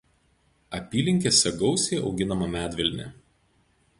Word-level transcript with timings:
Apylinkėse 0.77 1.51
gausiai 1.59 2.01
auginama 2.09 2.47
medvilnė. 2.57 3.09